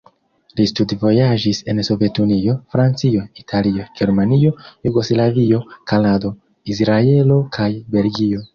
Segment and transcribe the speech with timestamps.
[0.59, 4.55] Li studvojaĝis en Sovetunio, Francio, Italio, Germanio,
[4.89, 6.35] Jugoslavio, Kanado,
[6.77, 8.47] Izraelo kaj Belgio.